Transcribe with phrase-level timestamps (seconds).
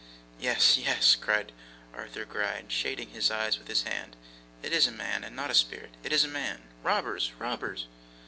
[0.39, 1.51] 'Yes, yes,' cried
[1.93, 4.15] Arthur Gride, shading his eyes with his hand,
[4.63, 5.91] 'it is a man, and not a spirit.
[6.03, 6.63] It is a man.
[6.81, 7.33] Robbers!
[7.37, 7.85] robbers!